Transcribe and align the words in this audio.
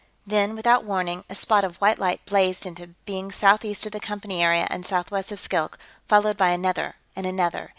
Then, 0.25 0.55
without 0.55 0.83
warning, 0.83 1.25
a 1.29 1.35
spot 1.35 1.63
of 1.63 1.75
white 1.77 1.99
light 1.99 2.25
blazed 2.25 2.65
into 2.65 2.87
being 3.05 3.29
southeast 3.31 3.85
of 3.85 3.91
the 3.91 3.99
Company 3.99 4.41
area 4.41 4.65
and 4.71 4.83
southwest 4.83 5.31
of 5.31 5.39
Skilk, 5.39 5.77
followed 6.07 6.37
by 6.37 6.49
another 6.49 6.95
and 7.15 7.27
another. 7.27 7.69